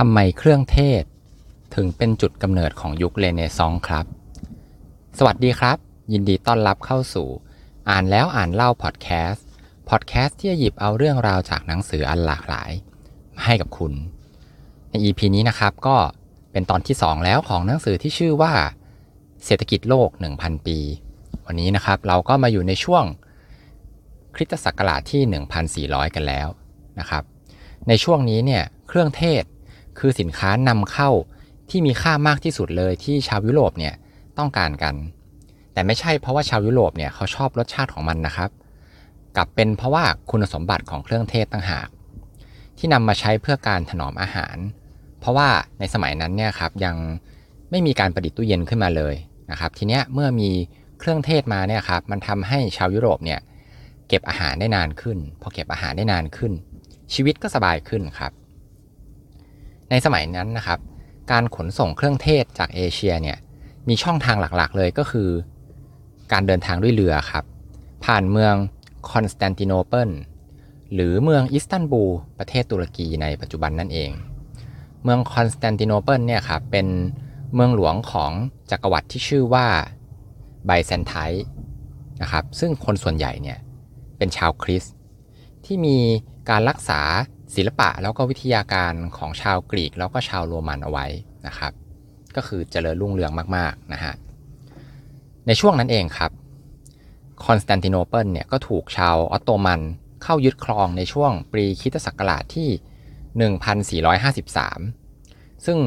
[0.00, 1.02] ทำไมเครื่องเทศ
[1.74, 4.04] ถึงเป็นจุดกำเนิดของยุคเรเนซองส์ครับ
[5.18, 5.76] สวัสดีครับ
[6.12, 7.28] ยินดีต้อนรับเข้าสู่
[7.90, 9.46] อ่านแล้วอ่านเล่าพอดแคสต์
[9.88, 12.70] พอดแคสต์ที่จะหยิบเอาเรื่องราวจากหนังสืออันหลากหลาย
[13.34, 13.92] มาให้กับคุณ
[14.90, 15.96] ใน EP นี้นะครับก็
[16.52, 18.52] เป็นตอนที่ 2 แล้วของหนังสือที่ชื่อว่า
[19.44, 20.08] เศรษฐกิจโลก
[20.38, 20.78] 1,000 ปี
[21.46, 23.04] วันนี้นะครับเราก็มาอยู่ในช่วง
[24.34, 26.48] คริสตศักราชที่ 1,400 กันแล้ว
[26.98, 27.24] นะครับ
[27.88, 29.44] ในช่วงนี้เนี่ยเครื่องเทศ
[29.98, 31.10] คือสินค้านำเข้า
[31.70, 33.94] ที่มีค่ามากที่สุดเลยที่ชาวยุโรปเนี่ย
[34.38, 34.94] ต้องการกัน
[35.72, 38.50] แต่ไม่ใช่เพราะว่าชาวยุโรปเนี่ยเขาชอบรสชาติของมันนะครับ
[39.36, 41.88] กลับเป็นเพราะว่าคุณสมบัติของเครื่องเทศต่างหาก
[42.78, 44.56] ที่นำมาใช้เพื่อการถนอมอาหาร
[45.20, 46.96] เพราะว่าในสมัยนั้นเนี่ยครับยัง
[47.70, 49.14] ไม่มีการประดิษฐ์ตู้เย็นขึ้นมาเลย
[49.50, 50.50] นะครับ ทีเนี้ยเมื่อมี
[50.98, 53.40] เครื่องเทศมาเนี่ยครับมันทำให้ชาวยุโรปเนี่ย
[54.08, 56.52] เก็บอาหารได้นานขึ้น พอเก็บอาหารได้นานขึ้น
[57.14, 58.32] ชีวิตก็สบายขึ้นครับ
[59.90, 60.78] ในสมัยนั้นนะครับ
[61.32, 63.38] การขนส่งเครื่องเทศจากเอเชียเนี่ย
[63.88, 65.28] มีช่องทางหลักๆเลยก็คือ
[66.32, 67.44] การเดินทางด้วยเรือครับ
[68.04, 68.54] ผ่านเมือง
[69.10, 70.10] คอนสแตนติโนเปิล
[70.94, 74.10] หรือเมืองอิสตันบูลประเทศตุรกีในปัจจุบันนั่นเอง
[75.02, 76.86] เมืองคอนสแตนติโนเปิลเนี่ยครับเป็น
[77.54, 78.32] เมืองหลวงของ
[78.70, 79.66] จักรวรรดิที่ชื่อว่า
[80.66, 81.14] ไบแซนไท
[82.22, 83.58] น์นะครับซึ่งคนส่วนใหญ่เนี่ย
[84.18, 84.94] เป็นชาวคริสต์
[85.64, 85.98] ที่มี
[86.50, 87.00] การรักษา
[87.54, 91.06] ศิลปะแล้วก็วิทยาการของชาวกรีกแล้วก็ชาวโรมันเอาไว้
[91.46, 91.72] นะครับ
[92.36, 94.14] ก็คือเจริญรุ่งเรืองมากๆนะฮะ
[95.46, 96.30] ในช่วงนั้นเองครับ
[97.44, 99.80] คอนสแตนติโนเปิลเนี่ยก็ถูกชาวออตโตมัน
[100.22, 102.68] เข้ายึดครองในช่วงปีคริสตศักราชที่
[103.54, 105.78] 1453 ซึ่ง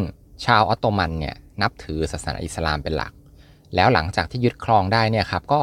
[0.46, 3.14] ชาวออตโตมันเนี่ยนับถือศาสนาอิสลามเป็นหลัก
[3.76, 5.62] แล้วหลังจากที่ยึดครองได้เนี่ยครับก็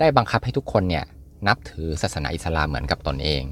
[0.00, 1.04] ได้บังคับให้ทุกคนเนี่ย
[1.48, 3.44] นับถือศาสนาอิสลามเหมือนกับตนเอง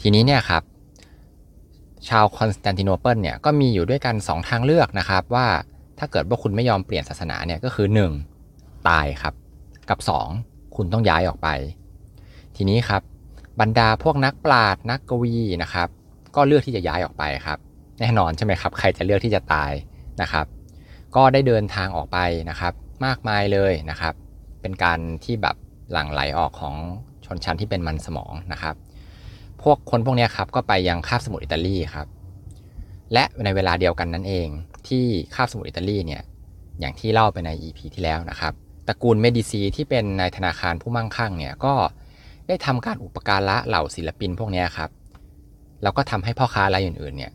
[0.00, 0.62] ทีนี้เนี่ยครับ
[2.08, 5.46] ชาวคอนสแตนติโนเปิลเนี่ยก็มีอยู่ด้วยกัน 2 ทางเลือกนะครับว่า
[5.98, 7.86] ถ้าเกิดว่าคุณไม่ยอมเปลี่ยนศาสนาเนี่ยก็คือ
[8.38, 8.88] 1.
[8.88, 9.34] ตายครับ
[9.88, 9.98] กับ
[10.36, 10.76] 2.
[10.76, 11.48] คุณต้องย้ายออกไป
[12.56, 13.02] ทีนี้ครับ
[13.60, 15.88] บรรดาพวกนักปราชญ์นักกวีนะครับ
[16.36, 17.58] ก็เลือกที่จะย้ายออกไปครับ
[18.00, 19.72] แน่นอนใช่ไหมครับใครจะเลือกที่จะตาย
[20.22, 20.46] นะครับ
[21.16, 22.18] ก็ได้เดินทางออกไป
[22.50, 22.72] นะครับ
[23.06, 24.14] มากมายเลยนะครับ
[24.60, 25.56] เป็นการที่แบบ
[25.92, 26.74] หลั่งไหลออกของ
[27.26, 28.74] ชนชั้นที่เป็นมันสมองนะครับ
[29.62, 32.06] พวกคนพวกนี้ครับก็ไปยังคาบสมุทรอิตาลีครับ
[33.12, 34.48] และในเวลาเดียวกันนั้นเอง
[34.88, 36.22] ที่คาบสมุทรอิตาลีเนี่ย
[36.80, 38.52] อย่างที่เล่าไปใน EP ที่แล้วนะครับ
[38.88, 41.74] ตระกูลเมดิซีที่เป็นนายธนาคารผู้มั่งคั่งเนี่ยก็
[42.48, 44.90] ได้ทำการอุปการะเหล่าศิลปินพวกนี้ครับ
[45.82, 47.32] แล้วก็ทำให้พ่อค้ารายอื่นๆเนี่ย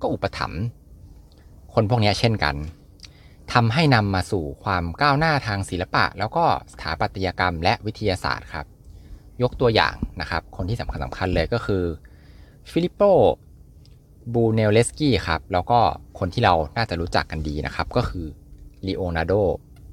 [0.00, 0.60] ก็อุปถัมภ์
[1.74, 2.56] คนพวกนี้เช่นกัน
[3.52, 8.66] ทำให้นำมาสู่ความก้าวหน้าทางศิลปะ แล้วก็สถาปัตยกรรมและวิทยาศาสตร์ครับ
[9.42, 11.82] ยกตัวอย่างนะครับ คนที่สำคัญสำคัญเลยก็คือ
[12.70, 13.02] ฟิลิปโป
[14.34, 15.78] บรูเนลเลสกีครับ แล้วก็
[16.18, 18.26] คนที่เราน่าจะรู้จักกันดีนะครับ ก็คือ
[18.86, 19.32] ลีโอนาร์โด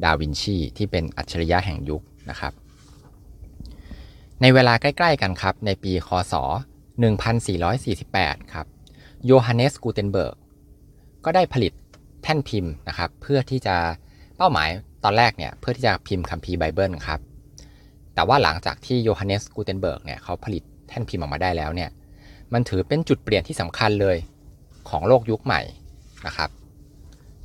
[0.03, 2.53] ดาวินชี ที่เป็นอัจฉริยะแห่งยุคนะครับ
[4.41, 6.33] ในเวลาใกล้ๆกันครับ ในปีคศ
[7.63, 8.65] 1448 ครับ
[9.25, 10.35] โยฮันเนสกูเทนเบิร์ก
[11.25, 11.73] ก็ได้ผลิต
[12.23, 13.75] แท่นพิมพ์นะครับ เพื่อที่จะ
[14.37, 14.69] เป้าหมาย
[15.03, 17.19] ตอนแรกเนี่ย เพื่อที่จะพิมพ์คัมภีร์ไบเบิลครับ
[18.15, 21.89] แต่ว่าหลังจากที่โยฮันเนสกูเทนเบิร์กเนี่ยเขาผลิตแท่นพิมพ์ออกมาได้แล้วเนี่ย
[22.53, 24.17] มันถือเป็นจุดเปลี่ยนที่สำคัญเลย
[24.89, 25.61] ของโลกยุคใหม่
[26.27, 26.49] นะครับ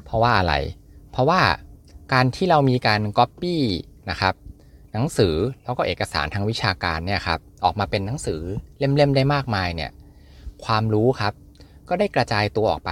[0.05, 0.55] เพราะว่าอะไร
[1.13, 1.41] เพราะว่า
[2.13, 3.63] การที่เรามีการก๊อปปี้
[4.11, 4.35] นะครับ
[4.93, 5.35] หนังสือ
[5.65, 8.41] แล้วก็เอกสารทางวิชาการเนี่ยครับออกมาเป็นหนังสือ
[8.79, 9.91] เล่มๆได้มากมายเนี่ย
[10.65, 11.33] ความรู้ครับ
[11.89, 12.91] ก็ได้กระจายตัวออกไป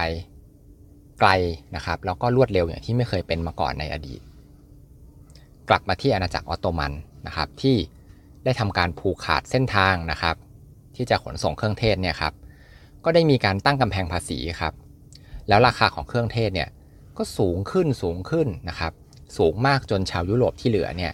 [1.19, 1.29] ไกล
[1.75, 4.21] นะครับ แล้วก็รวดเร็วอย่างที่ไม่เคยเป็นมาก่อนในอดีต
[5.69, 6.91] กลับมาที่อาณาจักรออตโตมัน
[7.27, 7.77] นะครับที่
[8.45, 10.35] ได้ทำการผูกขาดเส้นทางนะครับ
[10.95, 12.33] ที่จะขนส่งเครื่องเทศเนี่ยครับ
[13.03, 14.73] ก็ได้มีการตั้งกำแพงภาษีครับ
[15.47, 16.69] แล้วราคาของเครื่องเทศเนี่ย
[17.17, 18.93] ก็สูงขึ้นสูงขึ้นนะครับ
[19.37, 21.13] สูงมากจนชาวยุโรปที่เหลือเนี่ย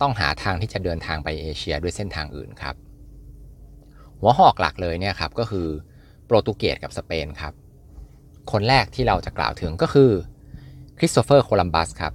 [0.00, 2.74] ต้องหาทางที่จะเดินทางไปเอเชียด้วยเส้นทางอื่นครับ
[4.20, 5.68] หัวหอกหลักเลยเนี่ยครับก็คือ
[6.26, 7.52] โปรตุเกสกับสเปนครับ
[8.52, 10.10] คนแรกที่เราจะกล่าวถึงก็คือ
[10.98, 12.12] คริสโตเฟอร์โคลัมบัสครับ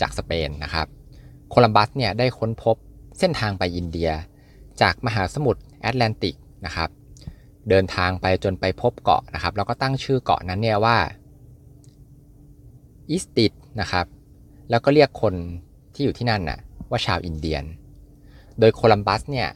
[0.00, 0.86] จากสเปนนะครับ
[1.54, 2.76] โคลัมบัสเนี่ยได้ค้นพบ
[3.18, 4.10] เส้นทางไปอินเดีย
[4.80, 6.34] จากมหาสมุทรแอตแลนติก
[6.66, 6.90] นะครับ
[7.68, 10.96] เดินทางไปจนไปพบเกาะนะครับ แล้วก็ตั้งชื่อเกาะนั้นเนี่ยว่า
[13.10, 14.06] อิสติดนะครับ
[14.70, 15.34] แล้วก็เรียกคน
[15.94, 16.58] ที่อยู่ที่นั่นน่ะ
[16.90, 17.64] ว่าชาวอินเดียน
[18.58, 19.48] โดยโคลัมบัสเนี่ย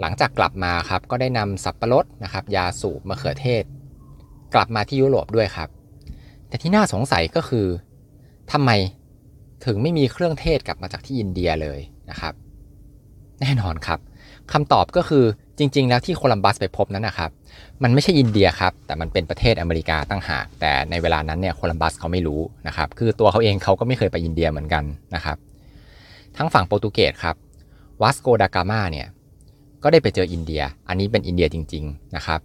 [0.00, 3.64] หลังจากกลับมาครับก็ได้นำสับปะรดนะครับ ยาสูบมะเขือเทศ
[4.54, 5.68] กลับมาที่ยุโรปด้วยครับ
[6.48, 7.66] แต่ที่น่าสงสัยก็คือ
[8.52, 8.70] ทำไม
[9.64, 11.80] ถึงไม่มีเครื่องเทศกลับมาจากที่อินเดียเลย
[12.10, 12.34] นะครับ
[13.40, 14.00] แน่นอนครับ
[14.52, 15.24] คำตอบก็คือ
[15.58, 17.30] จริง ๆ แล้วที่โคลัมบัสไปพบนั้นนะครับ
[17.82, 24.84] มันไม่ใช่อินเดียครับ แต่มันเป็นประเทศอเมริกาตั้งหาก แต่ในเวลานั้นเนี่ยโคลัมบัสเขาไม่รู้นะครับ คือตัวเขาเองเขาก็ไม่เคยไปอินเดียเหมือนกัน
[25.14, 25.36] นะครับ
[26.36, 27.36] ทั้งฝั่งโปรตุเกสครับ
[28.02, 29.06] วาสโกดากามาเนี่ย
[29.82, 32.40] ก็ได้ไปเจออินเดีย อันนี้เป็นอินเดียจริง ๆ นะครับ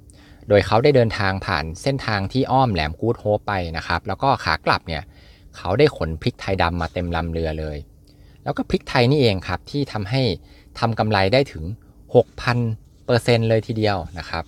[0.50, 5.04] โดยเขาได้เดินทางผ่านเส้นทางที่อ้อมแหลมกูดโฮปไปนะครับ แล้วก็ขากลับเนี่ย
[5.58, 7.78] เขาได้ขนพริกไทยดำมาเต็มลำเรือเลย
[8.44, 10.22] แล้วก็พริกไทยนี่เองครับที่ทำให้
[10.80, 11.64] ทำกำไรได้ถึง
[12.36, 14.44] 6,000เปอร์เซ็นต์เลยทีเดียวนะครับ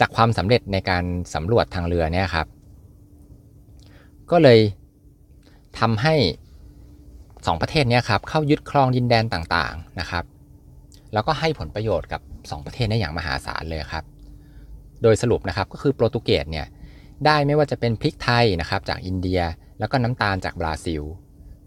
[0.00, 1.04] จากความสำเร็จในการ
[1.34, 2.46] สำรวจทางเรือเนี่ยครับ
[4.30, 4.60] ก็เลย
[5.80, 6.14] ทำให้
[7.46, 10.24] สองประเทศนี้ครับเข้ายึดครองดินแดนต่างๆนะครับ
[11.12, 14.04] แล้วก็ให้ผลประโยชน์กับ 2 ประเทศได้อย่างมหาศาลเลยครับ
[15.02, 16.66] โดยสรุปนะครับก็คือโปรตุเกสเนี่ย
[17.26, 19.40] ได้ไม่ว่าจะเป็นพริกไทยนะครับจากอินเดีย
[19.78, 21.02] แล้วก็น้ำตาลจากบราซิล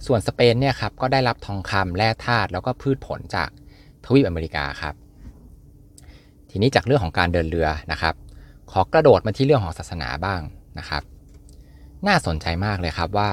[0.06, 3.50] ส่วนสเปนเนี่ยครับก็ได้รับทองคำแร่ธาตุแล้วก็พืชผลจาก
[4.06, 4.96] ทวีปอเมริกาครับ
[6.50, 8.16] ทีนี้จากเรื่องของการเดินเรือนะครับ
[8.72, 10.42] ขอกระโดดมาที่เรื่องของศาสนาบ้าง
[10.80, 11.04] นะครับ
[12.08, 13.30] น่าสนใจมากเลยครับว่า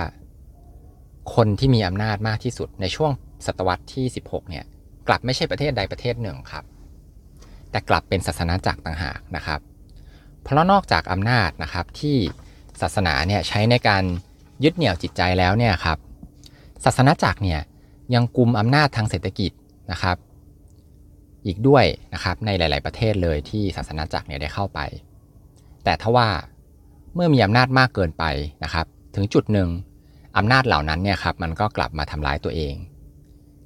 [1.35, 3.11] คนที่มีอำนาจมากที่สุดในช่วง
[3.47, 4.65] ศตวรรษที่ 16 เนี่ย
[5.09, 6.65] กลับไม่ใช่ประเทศใดประเทศหนึ่งครับ
[7.71, 9.61] แต่กลับเป็นศาสนาจักรต่างหากนะครับ
[10.43, 12.17] เพราะนอกจากอำนาจนะครับที่
[12.81, 14.03] ศาสนาเนี่ยใช้ในการ
[14.65, 15.99] ยึดเหนี่ยวจิตใจแล้วเนี่ยครับ
[16.85, 17.61] ศาสนาจักรเนี่ย
[18.15, 19.53] ยังกุมอำนาจทางเศรษฐกิจ
[19.91, 20.17] นะครับ
[21.47, 21.85] อีกด้วย
[22.15, 24.81] นะครับในหลาย ๆ ประเทศเลยที่ศาสนาจักรเนี่ยได้เข้าไป
[25.85, 26.29] แต่ทว่า
[27.15, 28.25] เมื่อมีอำนาจมากเกินไป
[28.65, 29.69] นะครับ ถึงจุดหนึ่ง
[30.37, 32.75] อำนาจเหล่านั้นเนี่ยครับมันก็กลับมาทำร้ายตัวเอง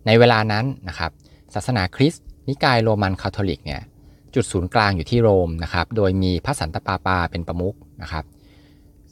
[0.07, 1.11] ในเวลานั้นนะครับ
[1.55, 3.83] ศาสนาคริสต์นิกายโรมันคาทอลิกเนี่ย
[4.37, 8.25] จุดศูนย์กลางอยู่ที่โรมนะครับ โดยมีพระสันตะปาปาเป็นประมุขนะครับ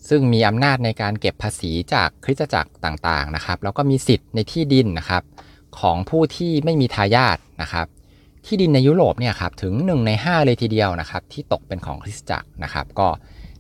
[0.09, 5.23] ซึ่งมีอำนาจในการเก็บภาษีจากคริสตจักรต่างๆนะครับ แล้วก็มีสิทธิ์ในที่ดินนะครับ
[5.81, 7.87] ของผู้ที่ไม่มีทายาทนะครับ
[8.47, 13.09] ที่ดินในยุโรปเนี่ยครับถึง 1 ใน 5 เลยทีเดียวนะครับ ที่ตกเป็นของคริสตจักรนะครับ ก็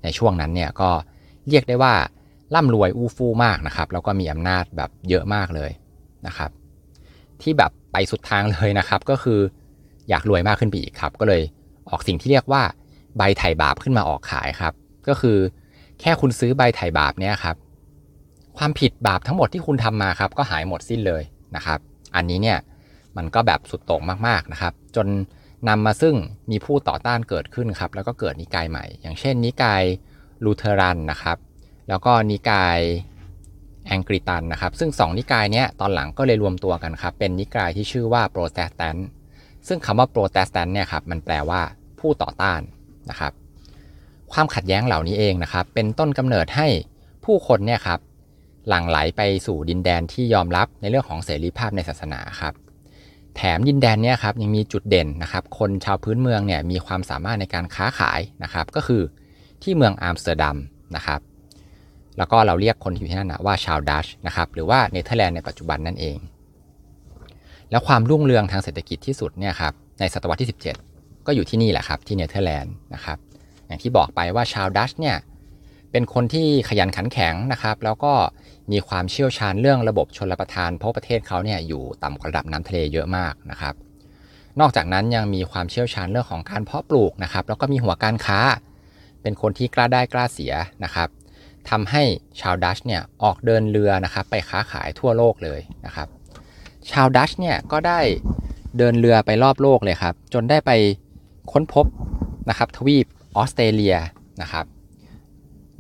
[0.02, 0.90] ในช่วงนั้นเนี่ยก็
[1.48, 1.94] เรียกได้ว่า
[2.54, 5.70] ร่ำรวยอู้ฟู่มากนะครับ แล้วก็มีอำนาจแบบเยอะมากเลย
[6.26, 6.50] นะครับ
[7.42, 9.40] ที่แบบไปสุดทางเลยนะครับก็คือ
[10.08, 11.42] อยากรวยมากขึ้นไปอีกครับ ก็เลย
[11.88, 12.62] ออกสิ่งที่เรียกว่า
[13.16, 14.74] ใบไถ่บาปขึ้นมาออกขายครับ
[15.08, 15.38] ก็คือ
[16.00, 17.56] แค่คุณซื้อใบไถ่บาปเนี่ยครับ
[18.58, 21.22] ความผิดบาปทั้งหมดที่คุณทำมาครับ ก็หายหมดสิ้นเลย
[21.56, 21.78] นะครับ
[22.16, 22.58] อันนี้เนี่ย
[23.16, 25.06] มันก็แบบสุดโต่งมากๆนะครับ จน
[25.68, 26.14] นำมาซึ่ง
[26.50, 29.82] มีผู้ต่อต้านเกิดขึ้นครับ แล้วก็เกิดนิกายใหม่ อย่างเช่น นิกาย
[30.44, 31.36] ลูเทอรันนะครับ
[31.88, 32.78] แล้วก็นิกาย
[33.86, 39.08] แองกลิกันนะครับ ซึ่งสองนิกายนี้ตอนหลังก็เลยรวมตัวกันครับ เป็นนิกายที่ชื่อว่าโปรเตสแตนต์
[39.68, 41.60] ซึ่งคำว่าโปรเตสแตนต์เนี่ยครับมันแปลว่า
[42.00, 42.60] ผู้ต่อต้าน
[43.10, 43.32] นะครับ
[44.32, 46.68] ความขัดแย้งเหล่านี้เองนะครับ เป็นต้นกำเนิดให้
[47.24, 48.00] ผู้คนเนี่ยครับ
[48.68, 52.54] หลั่งไหลไปสู่ดินแดนที่ยอมรับในเรื่องของเสรีภาพในศาสนาครับ
[53.36, 59.02] แถมดินแดนเนี่ยครับยังมีจุดเด่นนะครับ คนชาวพื้นเมืองเนี่ยมีความสามารถในการค้าขายนะครับ ก็คือ
[59.62, 60.56] ที่เมืองอัมสเตอร์ดัม
[60.96, 61.20] นะครับ
[62.18, 66.16] แล้วก็เราเรียกคนที่อยู่ที่นั่นนะว่าชาวดัตช์นะครับ หรือว่าเนเธอร์แลนด์ในปัจจุบันนั่นเอง
[67.74, 70.48] แล้วความรุ่งเรืองทางเศรษฐกิจที่สุดเนี่ยครับในศตวรรษที่
[70.86, 73.18] 17 ก็อยู่ที่นี่แหละครับที่เนเธอร์แลนด์นะครับ
[73.66, 75.16] อย่างที่บอกไปว่าชาวดัตช์เนี่ย
[75.90, 78.12] เป็นคนที่ขยันขันแข็งนะครับแล้วก็
[78.72, 83.74] มีความเชี่ยวชาญเรื่องระบบชนระทาน เพราะประเทศเขาเนี่ยอยู่ต่ำกว่าระดับน้ำทะเลเยอะมากนะครับ
[84.60, 88.40] นอกจากนั้นยังมีความเชี่ยวชาญเรื่องของการเพาะปลูกนะครับแล้วก็มีหัวการค้า
[89.22, 90.52] เป็นคนที่กล้าได้กล้าเสีย
[90.84, 91.08] นะครับ
[91.70, 92.02] ทำให้
[92.40, 96.08] ชาวดัชเนี่ยออกเดินเรือนะครับไปค้าขายทั่วโลกเลยนะครับ
[96.92, 98.00] ชาวดัชเนี่ยก็ได้
[98.78, 100.70] เดินเรือไปรอบโลกเลยครับ จนได้ไป
[101.52, 101.86] ค้นพบ
[102.48, 103.96] นะครับทวีปออสเตรเลีย
[104.42, 104.66] นะครับ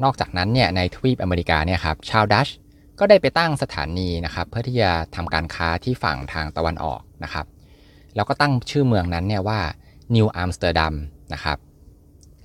[0.02, 2.48] นอกจากนั้นเนี่ยในทวีปอเมริกาเนี่ยครับชาวดัตช์
[2.98, 7.46] ก็ได้ไปตั้งสถานีนะครับเพื่อที่จะทำการค้าที่ฝั่งทางตะวันออกนะครับ
[8.14, 9.60] แล้วก็ตั้งชื่อเมืองนั้นเนี่ยว่า
[10.14, 10.94] นิวอัมสเตอร์ดัม
[11.32, 11.58] นะครับ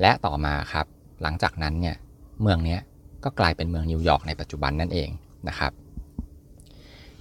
[0.02, 0.86] และต่อมาครับ
[1.22, 1.96] หลังจากนั้นเนี่ย
[2.42, 2.78] เมืองนี้
[3.24, 5.10] ก็กลายเป็นเมืองนิวยอร์กในปัจจุบันนั่นเอง
[5.48, 5.72] นะครับ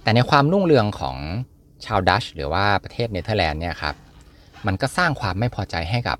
[0.09, 1.17] แต่ในความรุ่งเรืองของ
[1.85, 3.95] ชาวดัตช์หรือว่าประเทศเนเธอร์แลนด์เนี่ยครับ
[4.67, 6.17] มันก็สร้างความไม่พอใจให้กับ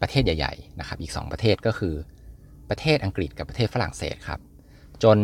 [0.00, 1.94] ประเทศใหญ่ๆนะครับอีก 2 ประเทศก็คือ
[2.70, 4.40] ประเทศอังกฤษกับประเทศฝรั่งเศสครับ
[5.02, 5.18] จน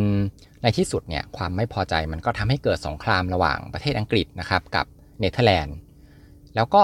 [0.63, 4.87] ในที่สุดเนี่ยความไม่พอใจมันก็ทำให้เกิดสงครามระหว่างประเทศอังกฤษนะครับกับ
[5.21, 5.77] เนเธอร์แลนด์
[6.57, 6.83] แล้วก็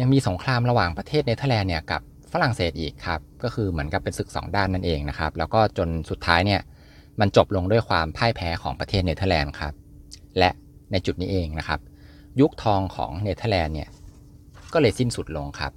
[0.00, 2.00] ยังมีสงครามระหว่างประเทศเนเธอร์แลนด์เนี่ยกับ
[2.32, 6.62] ฝรั่งเศสอีกครับก็คือเหมือนกับเป็นศึกสองด้านนั่นเองนะครับแล้วก็จนสุดท้ายเนี่ย
[7.20, 9.74] มันจบลงด้วยความพ่ายแพ้ของประเทศเนเธอร์แลนด์ครับ
[10.38, 10.50] และ
[10.90, 11.80] ในจุดนี้เองนะครับ
[12.40, 13.88] ยุคทองของเนเธอร์แลนด์เนี่ย
[14.72, 15.72] ก็เลยสิ้นสุดลงครับ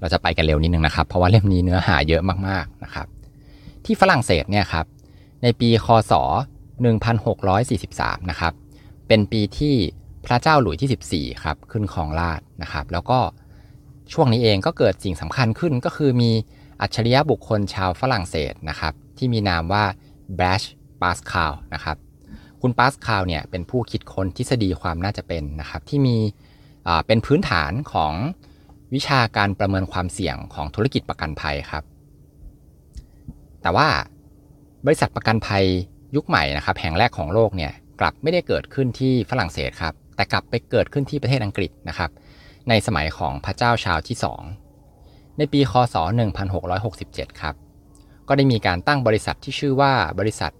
[0.00, 3.06] เราจะไปกันเร็วนิดนึงนะครับ เพราะว่าเล่มนี้เนื้อหาเยอะมากๆนะครับ
[3.84, 4.86] ที่ฝรั่งเศสเนี่ยครับ
[5.42, 6.12] ในปีคศ
[7.40, 8.52] 1643 นะครับ
[9.08, 9.74] เป็นปีที่
[10.26, 13.18] พระเจ้าหลุยที่ 14 ครับขึ้นครองราชนะครับ แล้วก็
[14.12, 16.30] ช่วงนี้เองก็เกิดสิ่งสำคัญขึ้นก็คือมี
[16.80, 19.84] อัจฉริยะบุคคลชาวฝรั่งเศสนะครับ ที่มีนามว่า
[20.36, 20.62] แบช
[21.02, 21.96] ปาสคาลนะครับ
[22.60, 26.16] คุณปาสคาลเนี่ยเป็นผู้คิดค้นทฤษฎีความน่าจะเป็นนะครับ ที่มี
[27.06, 28.12] เป็นพื้นฐานของ
[28.94, 31.84] วิชาการประเมินความเสี่ยงของธุรกิจประกันภัยครับ
[33.62, 33.88] แต่ว่า
[34.86, 35.64] บริษัทประกันภัย
[36.16, 42.10] ยุคใหม่นะครับ แห่งแรกของโลกเนี่ยกลับไม่ได้เกิดขึ้นที่ฝรั่งเศสครับ แต่กลับไปเกิดขึ้นที่ประเทศอังกฤษนะครับ
[42.68, 44.16] ในสมัยของพระเจ้าชาวที่
[44.76, 45.96] 2 ในปีคศ
[46.62, 47.54] 1667 ครับ
[48.28, 50.52] ก็ได้มีการตั้งบริษัทที่ชื่อว่าบริษัท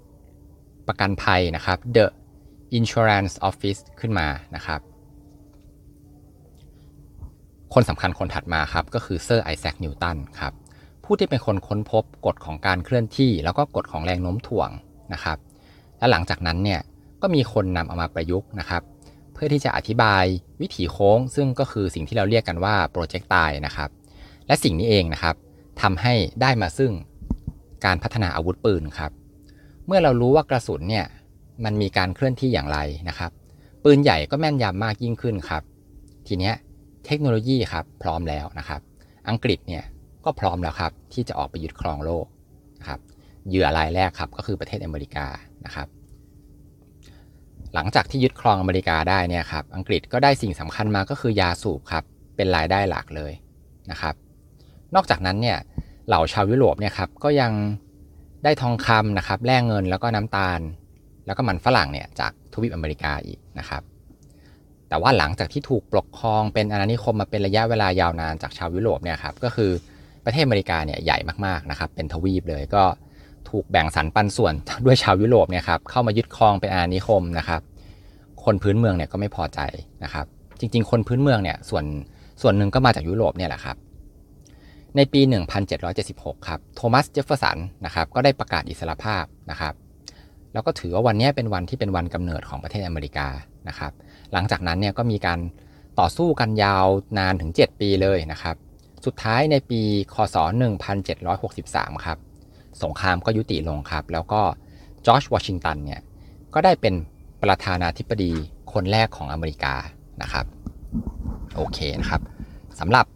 [0.88, 2.07] ประกันภัยนะครับ The
[2.79, 4.26] Insurance Office ขึ้นมา
[4.57, 4.81] นะครับ
[7.75, 10.53] คนสำคัญคนถัดมาครับก็คือเซอร์ไอแซคนิวตันครับ
[11.05, 14.71] ผู้ที่เป็นคนค้นพบกฎของการเคลื่อนที่ แล้วก็กฎของแรงโน้มถ่วง
[15.12, 15.38] นะครับ
[15.99, 16.81] และหลังจากนั้นเนี่ย
[17.23, 18.83] ก็มีคนนำเอามาประยุกต์นะครับ
[19.33, 20.25] เพื่อที่จะอธิบาย
[20.61, 23.91] วิถีโค้ง ซึ่งก็คือสิ่งที่เราเรียกกันว่าโปรเจกต์ตายนะครับ
[24.47, 25.35] และสิ่งนี้เองนะครับ
[25.83, 26.93] ทำให้ได้มาซึ่ง
[27.85, 29.12] การพัฒนาอาวุธปืนครับ
[29.87, 31.07] เมื่อเรารู้ว่ากระสุนเนี่ย
[31.64, 33.31] มันมีการเคลื่อนที่อย่างไรนะครับ
[33.85, 35.62] ปืนใหญ่ก็แม่นยำมากยิ่งขึ้นครับ
[36.26, 36.55] ทีเนี้ย
[37.07, 38.81] เทคโนโลยีครับพร้อมแล้วนะครับ
[39.29, 39.85] อังกฤษเนี่ย
[40.25, 42.26] ก็พร้อมแล้วครับที่จะออกไปยึดครองโลก
[42.81, 43.00] นะครับ
[43.49, 45.26] เหยื่อรายแรกครับก็คือประเทศอเมริกา
[45.64, 45.88] นะครับ
[47.75, 52.05] หลังจากที่ยึดครองอเมริกาได้เนี่ยครับอังกฤษก็ได้สิ่งสำคัญมาก็คือยาสูบครับ
[52.37, 53.33] เป็นรายได้หลักเลย
[53.91, 54.14] นะครับ
[54.95, 55.59] นอกจากนั้นเนี่ย
[56.09, 57.53] เหล่าชาวยุโรปเนี่ยครับก็ยัง
[58.45, 60.61] ได้ทองคำนะครับแร่เงินแล้วก็น้ำตาล
[61.27, 63.83] แล้วก็มันฝรั่งเนี่ยจากทวีปอเมริกาอีกนะครับ
[64.89, 69.71] แต่ว่าหลังจากที่ถูกปกครองเป็นอาณานิคมมาเป็นระยะเวลายาวนานจากชาวยุโรปเนี่ยครับก็คือ
[70.25, 72.85] ประเทศอเมริกาเนี่ยใหญ่มากๆนะครับเป็นทวีปเลยก็
[73.51, 74.55] ถูกแบ่งสรรปันส่วน
[74.87, 77.61] ด้วยชาวยุโรปเนี่ยครับเข้ามายึดครองเป็นอาณานิคมนะครับ
[78.45, 79.61] คนพื้นเมืองเนี่ยก็ไม่พอใจ
[80.05, 80.27] นะครับ
[80.61, 81.85] จริง ๆ คนพื้นเมืองเนี่ยส่วน
[82.43, 83.77] ส่วนหนึ่งก็มาจากยุโรปเนี่ยแหละครับ
[84.97, 85.21] ในปี
[85.85, 89.75] 1776 ครับ โทมัส เจฟเฟอร์สัน นะครับ ก็ได้ประกาศอิสรภาพนะครับ
[90.53, 93.29] แล้วก็ถือว่าวันนี้เป็นวันที่เป็นวันกำเนิดของประเทศอเมริกา
[93.69, 93.93] นะครับ
[94.33, 95.41] หลังจากนั้นเนี่ยก็มีการ
[96.01, 96.87] ต่อสู้กันยาว
[97.19, 98.57] นานถึง 7 ปีเลยนะครับ
[99.07, 99.81] สุดท้ายในปี
[100.15, 100.37] คศ
[101.21, 102.19] 1763 ครับ
[102.83, 104.41] สงครามก็ยุติลงครับ แล้วก็
[105.07, 106.01] จอร์จ วอชิงตัน เนี่ย
[106.55, 106.95] ก็ได้เป็น
[107.43, 108.33] ประธานาธิบดี
[108.73, 109.75] คนแรกของอเมริกา
[110.23, 110.47] นะครับ
[111.57, 112.23] โอเคนะครับ
[112.81, 113.07] สำหรับ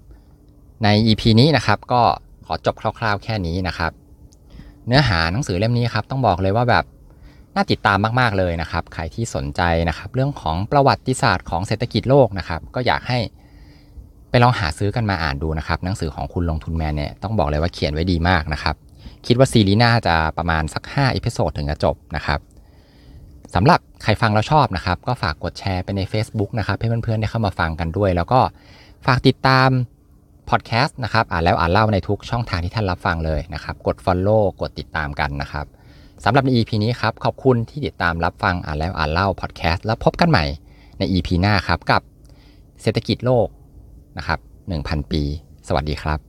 [0.84, 2.02] ใน EP นี้นะครับก็
[2.46, 3.92] ขอจบคร่าวๆ แค่นี้นะครับ
[4.86, 6.84] เนื้อหาหนังสือเล่มนี้ครับต้องบอกเลยว่าแบบ
[7.54, 13.18] น่าติดตามมากๆเลยนะครับ ใครที่สนใจนะครับ เรื่องของประวัติศาสตร์ของเศรษฐกิจโลกนะครับ ก็อยากให้
[14.30, 18.74] ไปลองหาซื้อกันมาอ่านดูนะครับ หนังสือของคุณลงทุนแมนเนี่ยต้องบอกเลยว่าเขียนไว้ดีมากนะครับ
[19.26, 22.40] คิดว่าซีรีส์น่าจะประมาณสัก5 episode ถึงจะจบนะครับ
[23.54, 28.40] สำหรับใครฟังแล้วชอบนะครับ ก็ฝากกดแชร์ไปใน Facebook นะครับให้เพื่อนๆได้เข้ามาฟังกันด้วย แล้วก็
[29.06, 29.68] ฝากติดตาม
[30.50, 35.66] พอดแคสต์นะครับอ่านแล้วอ่านเล่าในทุกช่องทางที่ท่านรับฟังเลยนะครับ กด Follow กดติดตามกันนะครับ
[36.24, 40.44] สำหรับใน EP นี้ครับ ขอบคุณที่ติดตามรับฟังอ่านแล้วอ่านเล่าพอดแคสต์แล้วพบกันใหม่
[40.98, 42.02] ใน EP หน้าครับกับ
[42.82, 43.48] เศรษฐกิจโลก
[44.18, 44.38] นะครับ
[44.76, 45.22] 1,000 ปี
[45.68, 46.27] สวัสดีครับ